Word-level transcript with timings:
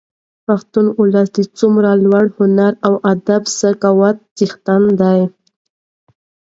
پښتون 0.45 0.85
ولس 0.99 1.27
د 1.37 1.39
څومره 1.59 1.89
لوړ 2.03 2.25
هنري 2.37 2.73
او 2.87 2.93
ادبي 3.11 3.49
ذوق 3.57 4.17
څښتن 4.37 4.83
دي. 5.01 5.21